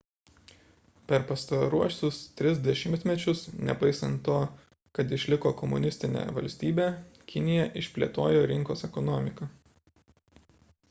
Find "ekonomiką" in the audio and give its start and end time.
8.89-9.49